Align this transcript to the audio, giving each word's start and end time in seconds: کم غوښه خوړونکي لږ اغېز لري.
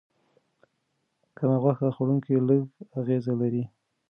کم 1.37 1.51
غوښه 1.63 1.87
خوړونکي 1.95 2.33
لږ 2.47 2.61
اغېز 2.99 3.25
لري. 3.39 3.63